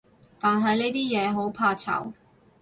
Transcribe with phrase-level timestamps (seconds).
[0.39, 2.13] 但係呢啲嘢，好怕醜